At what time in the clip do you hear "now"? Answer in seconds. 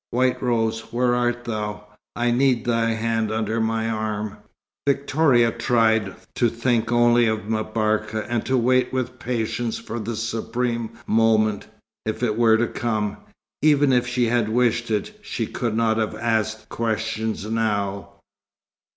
17.45-18.09